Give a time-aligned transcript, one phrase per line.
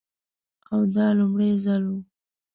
[0.73, 1.93] او دا لومړی ځل و.